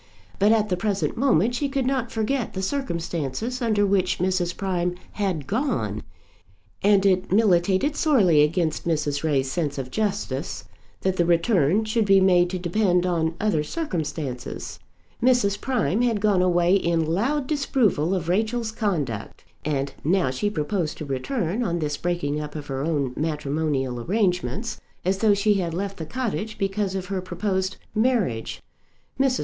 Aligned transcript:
But 0.39 0.51
at 0.51 0.69
the 0.69 0.77
present 0.77 1.15
moment 1.15 1.53
she 1.53 1.69
could 1.69 1.85
not 1.85 2.11
forget 2.11 2.53
the 2.53 2.63
circumstances 2.63 3.61
under 3.61 3.85
which 3.85 4.17
Mrs. 4.17 4.57
Prime 4.57 4.95
had 5.11 5.45
gone, 5.45 6.01
and 6.81 7.05
it 7.05 7.31
militated 7.31 7.95
sorely 7.95 8.41
against 8.41 8.87
Mrs. 8.87 9.23
Ray's 9.23 9.51
sense 9.51 9.77
of 9.77 9.91
justice 9.91 10.63
that 11.01 11.17
the 11.17 11.25
return 11.25 11.85
should 11.85 12.05
be 12.05 12.19
made 12.19 12.49
to 12.49 12.57
depend 12.57 13.05
on 13.05 13.35
other 13.39 13.63
circumstances. 13.63 14.79
Mrs. 15.21 15.61
Prime 15.61 16.01
had 16.01 16.19
gone 16.19 16.41
away 16.41 16.73
in 16.73 17.05
loud 17.05 17.45
disapproval 17.45 18.15
of 18.15 18.27
Rachel's 18.27 18.71
conduct; 18.71 19.43
and 19.63 19.93
now 20.03 20.31
she 20.31 20.49
proposed 20.49 20.97
to 20.97 21.05
return, 21.05 21.61
on 21.61 21.77
this 21.77 21.95
breaking 21.95 22.39
up 22.41 22.55
of 22.55 22.65
her 22.65 22.83
own 22.83 23.13
matrimonial 23.15 23.99
arrangements, 23.99 24.81
as 25.05 25.19
though 25.19 25.35
she 25.35 25.53
had 25.59 25.75
left 25.75 25.97
the 25.97 26.07
cottage 26.07 26.57
because 26.57 26.95
of 26.95 27.05
her 27.13 27.21
proposed 27.21 27.77
marriage. 27.93 28.63
Mrs. 29.19 29.39